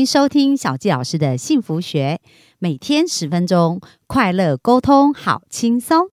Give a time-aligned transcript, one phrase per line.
[0.00, 2.22] 迎收听小纪老师的幸福学，
[2.58, 6.08] 每天十分钟，快乐沟通，好轻松。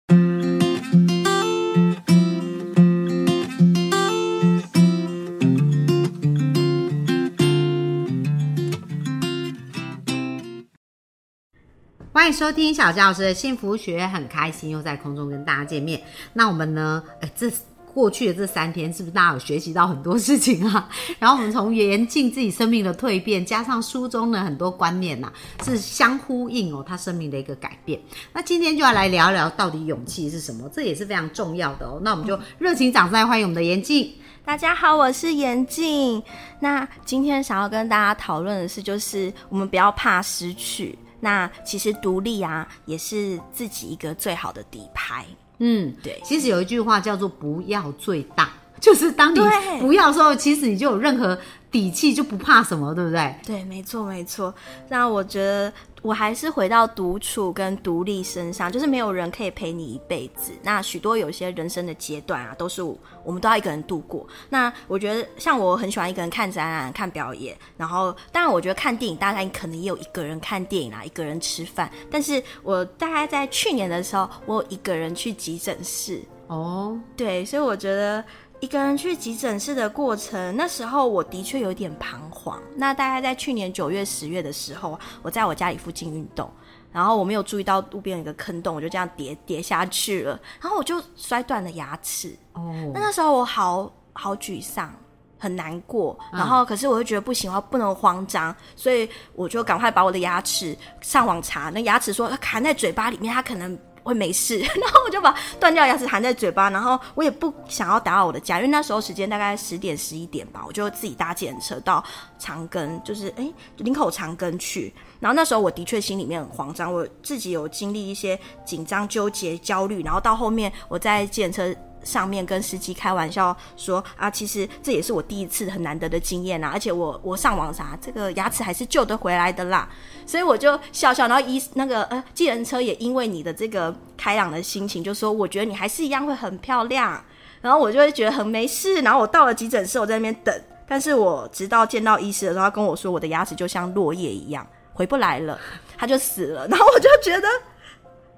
[12.11, 16.01] 欢迎收听小纪老师的幸福学，很开心又在空中跟大家见面。
[16.33, 17.03] 那我们呢？
[17.21, 17.51] 哎，这。
[17.95, 20.89] 过去的这三天，是不是大家有学习到很多事情啊？
[21.17, 25.31] 然后我们从严禁自己生命的蜕变，加上书中的很多观念呐，
[25.63, 27.97] 是相呼应哦，他生命的一个改变。
[28.33, 31.97] 那今天就要来聊聊到底勇气是什么，这也是非常重要的哦。
[32.03, 34.11] 那我们就热情掌声欢迎我们的严静。
[34.43, 36.21] 大家好，我是严静。
[36.59, 40.99] 那今天想要跟大家讨论的是，就是我们不要怕失去。
[41.21, 45.25] 那其实独立啊，也是自己一个最好的底牌。
[45.59, 48.49] 嗯，对，其实有一句话叫做“不要最大”，
[48.81, 49.39] 就是当你
[49.79, 51.37] 不要的时候，其实你就有任何
[51.71, 53.35] 底气，就不怕什么，对不对？
[53.45, 54.53] 对，没错，没错。
[54.89, 55.71] 那我觉得。
[56.05, 60.51] 我还是回到独处跟独立身上，就是没有人可以陪你一辈子。
[60.61, 64.23] 那许多有些人生的阶段啊，都是我们都要一个人度过。
[64.47, 71.89] 那我觉得，像我很喜欢一个人看展览、看表演，然后当然我觉得看电影，大家可能也有一个人看电影啊，一个人吃饭。
[72.11, 76.21] 但是我大概在去年的时候，我一个人去急诊室。
[76.45, 78.23] 哦，对，所以我觉得。
[78.61, 82.59] 一个人去急诊室的过程，那时候我的确有点彷徨。
[82.75, 86.49] 那大概在去年九月、十月的时候，我在我家里附近运动，
[86.91, 92.35] 然后我没有注意到路边有一个坑洞，我就这样跌跌下去了，然后我就摔断了牙齿。
[92.53, 94.91] 哦，那那时候我好好沮丧，
[95.37, 96.17] 很难过。
[96.31, 101.69] 然后可是我又觉得不行，我不能慌张，所以我就赶快把我的牙齿上网查。
[101.69, 103.77] 那牙齿说它含在嘴巴里面，它可能。
[104.05, 112.03] 会没事， 然后我就把断掉牙齿含在嘴巴，然后我也不想要打扰我的家，因为那时候时间大概十点十一点吧，我就自己搭检车到
[112.37, 114.93] 长庚，就是哎林口长庚去。
[115.19, 121.75] 然后那时候我的确心里面很慌张，我自己有经历一些紧张、纠结、焦虑，然后到后面我在检车。
[122.05, 129.89] 上面跟司机开玩笑说啊，其实这也是我第一次很难得的经验呐，而且我我上网查，这个牙齿还是救得回来的啦，
[130.25, 137.21] 所以我就笑笑，然后医那个呃，计程车也因为你的这个开朗的心情，就说我觉得你还是一样会很漂亮，
[137.59, 145.59] 然后我就会觉得很没事，然后我到了急诊室，我在那边等，但是我直到见到医师的时候，他跟我说我的牙齿就像落叶一样回不来了，
[145.97, 147.47] 他就死了，然后我就觉得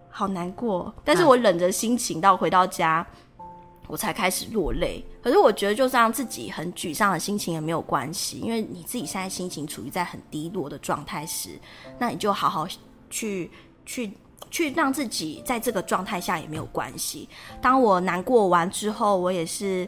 [0.09, 3.05] 好难过，但是我忍着心情到回到家。
[3.87, 11.59] 我才开始落泪，可是我觉得就这样自己很沮丧的心情也没有关系，因为你自己现在心情处于在很低落的状态时，
[11.97, 12.67] 那你就好好
[13.09, 13.49] 去
[13.85, 14.11] 去
[14.51, 17.29] 去让自己在这个状态下也没有关系。
[17.61, 19.87] 当我难过完之后，我也是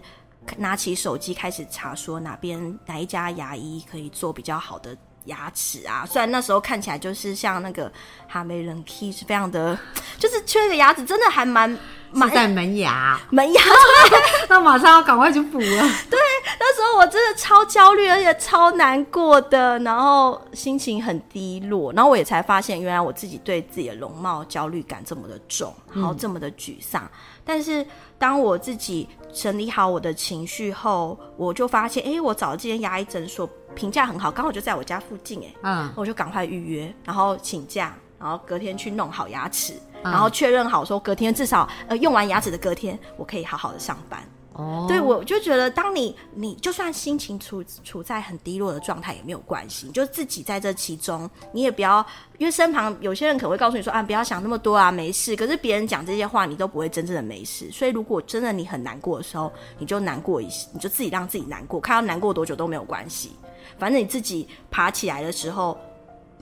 [0.57, 6.05] 拿起手机开始查，说哪边哪一家牙医可以做比较好的牙齿啊。
[6.05, 7.91] 虽然那时候看起来就是像那个
[8.27, 9.77] 哈梅人 key 是非常的，
[10.17, 11.77] 就是缺个牙齿，真的还蛮。
[12.11, 13.61] 蛮在门牙，门牙，
[14.49, 15.65] 那马上要赶快去补了。
[16.09, 16.19] 对，
[16.59, 27.07] 那时候我真的超焦虑，而且超难过的，然后心情很低落，然后我也才发现，原来我自己对自己的容貌焦虑感这么的重，然后这么的沮丧。
[27.45, 27.85] 但是
[28.17, 33.47] 当我自己整理好我的情绪后，我就发现，哎，我找这间牙医诊所
[33.79, 39.73] 评价很好，刚好就在我家附近，哎，嗯，我就赶快预约，然后请假，然后隔天去弄好牙齿。
[40.03, 44.21] 然后确认好说，隔天至少呃用完牙齿的隔天，我可以好好的上班。
[44.53, 52.05] 哦，对我就觉得，当你你就算心情处处在很低落的状态也没有关系，就自己在这其中，你也不要
[52.37, 55.35] 因为身旁有些人可能会告诉你说啊，不要想那么多啊，没事。
[55.35, 57.69] 可是别人讲这些话，你都不会真正的没事。
[57.71, 63.33] 所以如果真的你很难过的时候，你就难过一，你就自己让自己难过，看到难过多久都没有关系。
[63.79, 65.77] 反正你自己爬起来的时候，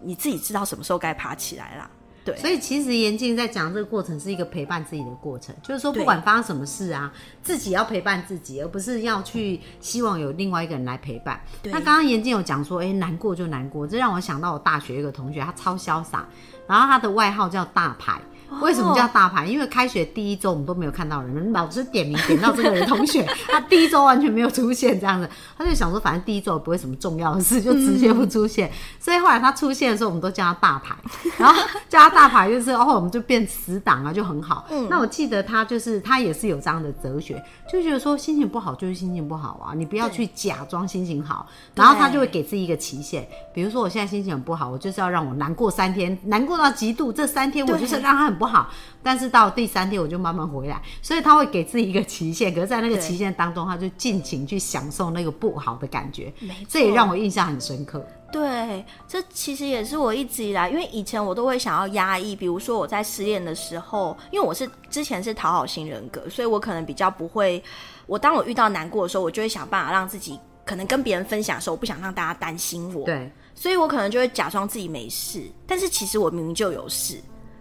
[0.02, 1.92] 你自己知道什么时候该爬起来了。
[2.36, 7.10] 所以其实严静在讲这个过程是一个陪伴自己的过程，就是说不管发生什么事啊，
[7.42, 11.40] 自己要陪伴自己，而不是要去希望有另外一个人来陪伴。
[11.64, 16.28] 那刚刚严静有讲说，哎，难过就难过，这让我想到我大学一个同学，他超潇洒，
[16.68, 18.20] 然后他的外号叫大牌。
[18.62, 19.46] 为什么叫大牌？
[19.46, 28.72] 因为开学第一周我们都没有看到人，老师点名点到这个人同学， 他第一周完全没有出现，这样子，他就想说反正第一周不会什么重要的事，就直接不出现。
[29.00, 30.96] 所以后来他出现的时候，我们都叫他大牌，
[31.38, 34.66] 然后叫他大牌就是哦，我们就变死党啊，就很好。
[34.90, 41.46] 那我记得他就是他也是有这样的哲学，就觉得说心情不好就是心情不好啊，你不要去假装心情好，
[41.76, 48.37] 然后他就会给自己一个期限，比如说我现在心情很不好，我就是要让我难过三天，难过到极度，这三天我就是让他很。
[48.38, 48.70] 很不好，
[49.02, 56.32] 但是到第三天我就慢慢回来，所以他会给自己一个期限，可是在那个期限当中，他就尽情去享受那个不好的感觉，
[56.70, 58.06] 这也让我印象很深刻。
[58.32, 67.64] 对，这其实也是我一直以来，因为以前我都会想要压抑，比如说我在失恋的时候，因为我是之前是讨好型人格，所以我可能比较不会，
[68.06, 73.32] 我当我遇到难过的时候，我就会想办法让自己可能跟别人分享的时候，我不想让大家担心我，对。
[73.56, 77.20] 所以我可能就会假装自己没事，但是其实我明明就有事。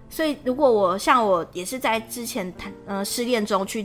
[0.09, 3.85] 所以如果我像我也是在之前谈呃失恋中去。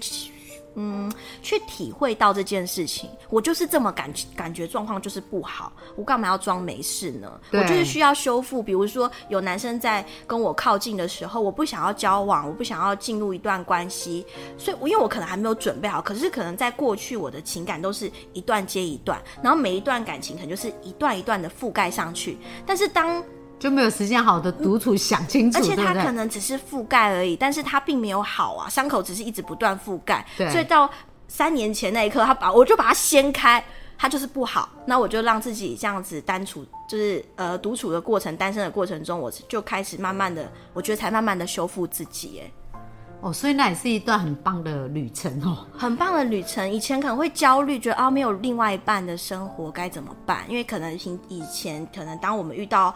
[0.76, 7.30] 嗯，去体会到这件事情，我就是这么感感觉状况就是不好，我干嘛要装没事呢？
[7.52, 8.64] 我就是需要修复。
[8.64, 14.26] 比如说，有男生在跟我靠近的时候，我不想要交往，我不想要进入一段关系，
[14.58, 16.02] 所以，我因为我可能还没有准备好。
[16.02, 22.38] 可是，可能在过去，我的情感都是一段接一段，然后每一段感情可能就是一段一段的覆盖上去。
[22.66, 23.22] 但是当
[23.62, 30.90] 就没有时间好的独处想清楚，而且它可能只是覆盖而已，但是它并没有好啊，伤口只是一直不断覆盖，所以到
[31.28, 33.64] 三年前那一刻，他把我就把它掀开，
[34.00, 42.80] 它就是不好，那我就让自己这样子单处，就是呃独处的过程，单身的过程中，我就开始慢慢的，我觉得才慢慢的修复自己，哎，
[43.22, 46.68] 哦，所以那也是一段很棒的旅程哦，很棒的旅程。
[46.68, 50.40] 以前可能会焦虑，觉得啊没有另外一半的生活该怎么办？
[50.50, 50.98] 因为可能
[51.28, 52.96] 以前可能当我们遇到。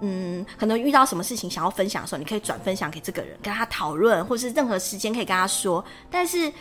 [0.00, 5.84] 嗯，可能遇到什么事情想要分享的时候，你可以转分享给这个人，跟他讨论，或是任何时间可以跟他说。
[6.10, 6.52] 但是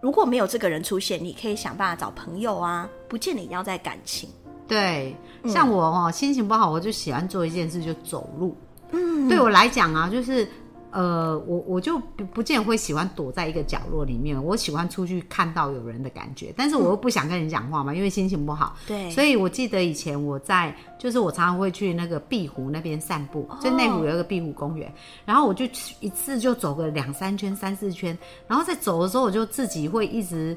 [0.00, 4.28] 如果没有这个人出现，你可以想办法找朋友啊，不见得一定要在感情。
[4.68, 5.16] 对，
[5.46, 8.56] 像我哦，心情不好，我就喜欢做一件事，就走路。
[8.92, 10.48] 嗯，对我来讲啊，就是。
[10.94, 18.76] 呃，我我就不不见会喜欢躲在一个角落里面，我喜欢出去看到有人的感觉，但是我又不想跟人讲话嘛，因为心情不好。
[18.86, 24.92] 对，所以我记得以前我在，就是我常常会去那个碧湖那边散步，就内湖有一个碧湖公园，
[25.24, 25.64] 然后我就
[25.98, 28.16] 一次就走个两三圈、三四圈，
[28.46, 30.56] 然后在走的时候，我就自己会一直。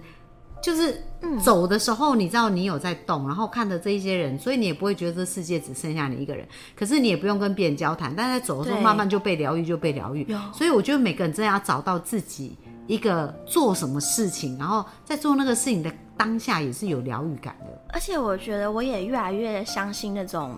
[0.62, 1.04] 就是
[1.44, 6.48] 走的时候，你知道你有在动，然后看着这一些人，所以你也不会觉得这世界只剩下你一个人。
[6.76, 10.28] 可是你也不用跟别人交谈，但在走的时候，慢慢就被疗愈，就被疗愈。
[10.54, 12.58] 所以我觉得每个人真的要找到自己
[12.88, 17.82] 一个做什么事情，然后在做那个事情的当下也是有疗愈感的。
[17.90, 20.56] 而且我觉得我也越来越相信那种。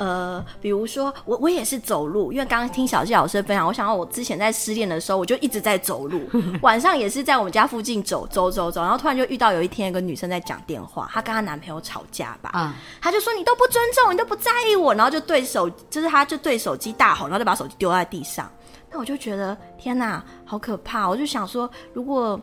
[0.00, 6.22] 呃，比如说我我也是走路，因为刚刚听小纪老师分享，我想到我之前在失恋的时候，我就一直在走路，
[6.62, 18.50] 晚上也是在我们家附近走走走走，然后突然就遇到有一天一个女生在讲电话，她跟她男朋友吵架吧，嗯，她就说你都不尊重，你都不在意我，然后就对手就是她就对手机大吼，然后就把手机丢在地上，
[18.90, 22.40] 那我就觉得天哪，好可怕，我就想说如果。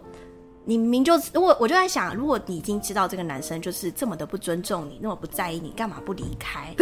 [0.70, 6.76] 你明就如果我就在想，如果你已经知道这个男生就是这么的不尊重你，那么不在意你，干嘛不离开？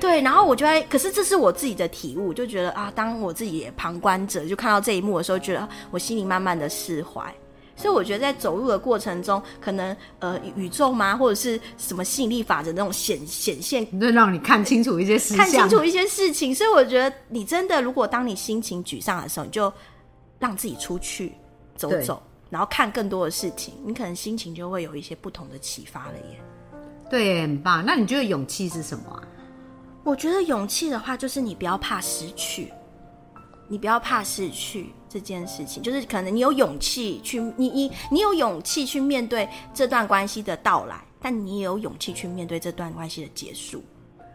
[0.00, 7.32] 对，然后我就在，可是这是我自己的体悟，就觉得啊，当我自己旁观者，就看到这一幕的时候，觉得我心里慢慢的释怀。
[7.76, 16.52] 所以我觉得在走路的过程中，可能呃宇宙吗，或者是什么吸引力法则那种显显现，就让你看清楚一些事，看清楚一些事情。
[16.52, 19.72] 所以我觉得你真的，如果当你心情沮丧的时候，你就
[20.40, 21.32] 让自己出去
[21.76, 22.20] 走走。
[22.54, 26.40] 然后看更多的事情，你可能心情就会有一些不同的启发了耶。
[27.10, 27.84] 对，很棒。
[27.84, 29.20] 那你觉得勇气是什么啊？
[30.04, 32.72] 我觉得勇气的话，就是你不要怕失去，
[33.66, 43.82] 你不要怕失去这件事情，就是可能你有勇气去，你你你有勇气去面对这段关系的到来，但你也有勇气去面对这段关系的结束。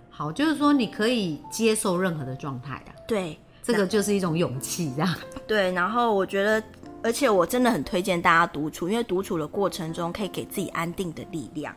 [0.10, 2.92] 好，就是说你可以接受任何的状态啊。
[3.08, 3.40] 对，
[3.72, 5.16] 这个就是一种勇气，这样。
[5.48, 6.62] 对，然后我觉得。
[7.02, 11.74] 而且我真的很推荐大家独处，因为独处的过程中可以给自己安定的力量，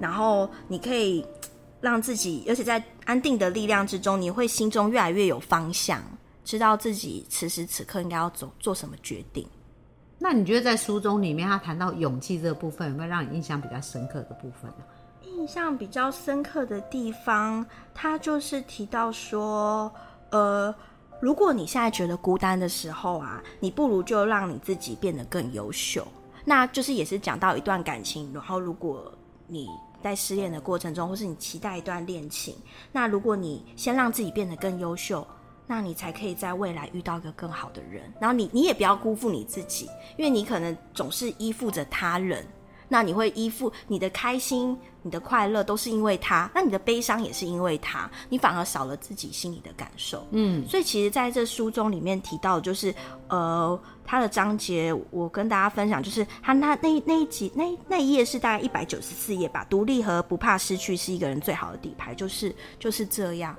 [0.00, 1.24] 然后你可以
[1.80, 6.02] 让自己，而且在安定的力量之中，你会心中越来越有方向，
[6.44, 9.46] 知道自己此时此刻应该要走做什么决定。
[10.18, 14.84] 那你觉得在书中里面，他谈到勇气这个部分，有没有让你印象比较深刻的部分呢？
[15.22, 19.88] 印象比较深刻的地方，他就是提到说，
[20.30, 20.74] 呃。
[21.20, 26.06] 如果你现在觉得孤单的时候啊，你不如就让你自己变得更优秀。
[26.44, 29.12] 那就是也是讲到一段感情，然后如果
[29.46, 29.68] 你
[30.02, 32.54] 在失恋的过程中，或是你期待一段恋情，
[32.92, 35.26] 那如果你先让自己变得更优秀，
[35.66, 38.10] 那你才可以在未来遇到一个更好的人。
[38.20, 42.46] 然后你你也不要辜负你自己，因为你可能总是依附着他人。
[42.88, 50.26] 那你会依附你的开心、你的快乐都是因为他，那你的悲伤也是因为他，你反而少了自己心里的感受。
[50.30, 52.94] 嗯，所以其实在这书中里面提到，就是
[53.28, 59.66] 呃，他的章节我跟大家分享，就是他那那那一集那那一页是大概一百九十四页吧。
[59.68, 63.56] 独立和不怕失去是一个人最好的底牌，就是就是这样。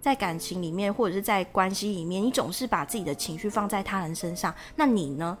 [0.00, 5.36] 在感情里面或者是在关系里面，你总是把自己的情绪放在他人身上，那你呢？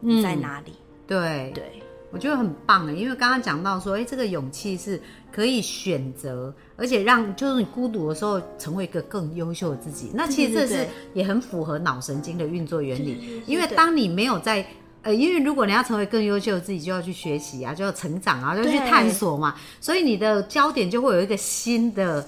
[0.00, 0.74] 你在哪里？
[1.06, 5.00] 对对，我觉得很棒哎，因为刚刚讲到说，哎，这个勇气是
[5.32, 10.10] 可以选择，而且让就是你孤独的时候成为一个更优秀的自己。
[10.14, 14.64] 那其实这是也很符合脑神经的运作原理，因为当你没有在
[15.00, 22.24] 呃，因为如果你要成为更优秀的自己，就要去学习啊，就要成长啊，就要去探索嘛，所以你的焦点就会有一个新的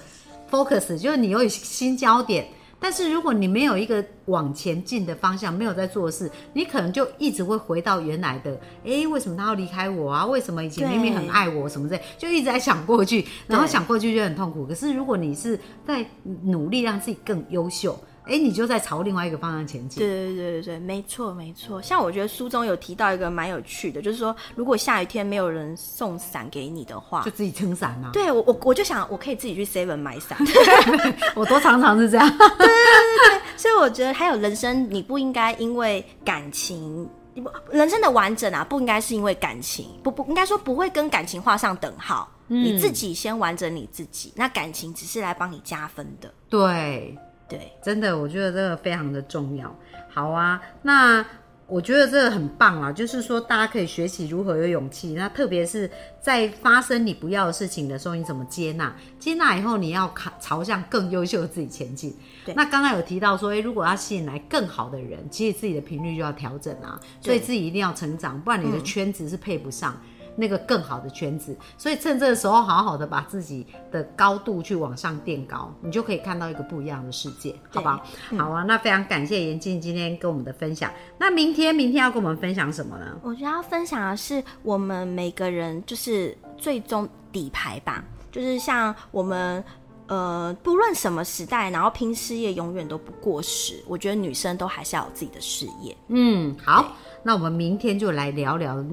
[0.49, 2.47] focus，就是你有新焦点。
[2.85, 8.51] 但是如果你没有一个往前进的方向，没有在做事，你可能就一直会回到原来的。
[8.85, 10.23] 哎，为什么他要离开我啊？
[10.23, 14.67] 为什么以前明明很爱我什么之类，就一直在想过去，然后想过去就很痛苦。
[14.67, 16.05] 可是如果你是在
[16.43, 17.99] 努力让自己更优秀。
[18.27, 20.01] 哎，你就在朝另外一个方向前进。
[20.01, 21.81] 对对对对对，没错没错。
[21.81, 28.09] 像我觉得书中有提到一个蛮有趣的，就是说，如果下雨天没有人送伞给你的话，就自己撑伞啊。
[28.13, 30.37] 对我我我就想，我可以自己去 Seven 买伞。
[31.35, 32.27] 我都常常是这样。
[32.37, 42.29] 对对对对，所以我觉得还有人生，你不应该因为感情，不人生的完整啊，不应该是因为感情，不不应该说不会跟感情画上等号。
[42.47, 46.31] 你自己先完整你自己，那感情只是来帮你加分的。
[46.47, 47.17] 对。
[47.47, 49.73] 对，真的，我觉得这个非常的重要。
[50.09, 51.25] 好啊，那
[51.67, 55.13] 我觉得这个很棒啊，就是说大家可以学习如何有勇气。
[55.13, 55.89] 那特别是
[56.21, 58.95] 在发生你不要的事情的时候，你怎么接纳？
[59.19, 62.15] 接纳以后，你要朝朝向更优秀的自己前进。
[62.55, 69.99] 那刚刚有提到说，哎，如果要吸引来更好的人，其实自己的频率就要调整啊，所以自己一定要成长，不然你的圈子是配不上。
[70.35, 78.03] 那个更好的圈子，所以趁这个时候好好的把自己的高度去往上垫高，你就可以看到一个不一样的世界，好吧？
[78.37, 80.91] 好啊，那非常感谢严静今天跟我们的分享。
[81.17, 83.17] 那明天，明天要跟我们分享什么呢？
[83.23, 89.63] 我觉得要分享的是我们每个人就是最终底牌吧，就是像我们
[90.07, 93.81] 呃，不论什么时代，然后拼事业永远都不过时。
[93.87, 95.95] 我觉得女生都还是要有自己的事业。
[96.09, 98.85] 嗯，好，那我们明天就来聊聊。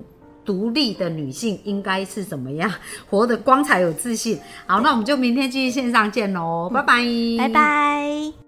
[0.44, 2.70] 独立的女性应该是怎么样
[3.08, 4.38] 活得光彩有自信？
[4.66, 7.04] 好，那我们就明天继续线上见喽，拜拜，
[7.38, 8.41] 拜拜。